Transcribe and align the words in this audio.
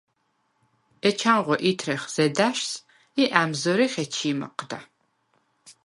ეჩანღო 1.09 1.55
ითრეხ 1.69 2.03
ზედა̈შს 2.13 2.71
ი 3.21 3.23
ა̈მზჷრიხ 3.39 3.93
ეჩი̄ 4.03 4.33
მჷჴდა. 4.39 4.79